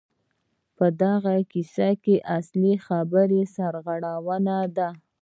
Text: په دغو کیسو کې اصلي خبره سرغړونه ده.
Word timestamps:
په 0.77 0.85
دغو 1.01 1.35
کیسو 1.51 1.89
کې 2.03 2.15
اصلي 2.37 2.73
خبره 2.85 3.41
سرغړونه 3.55 4.57
ده. 4.77 4.89